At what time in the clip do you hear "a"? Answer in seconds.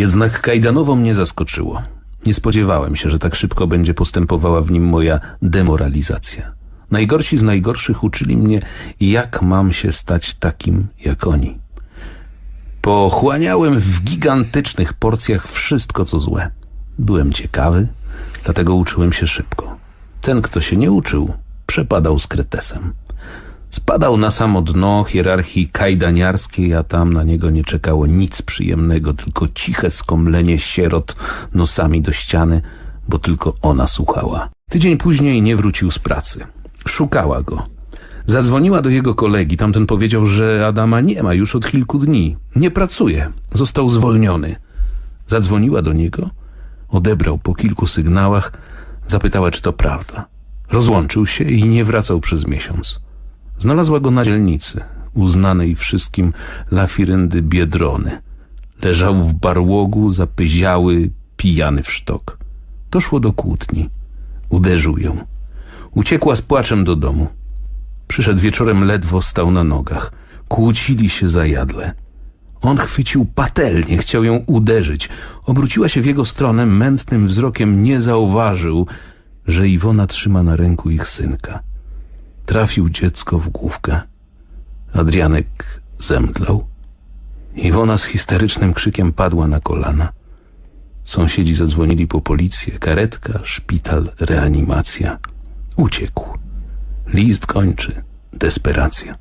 26.74-26.82